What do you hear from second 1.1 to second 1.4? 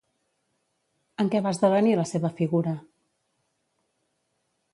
En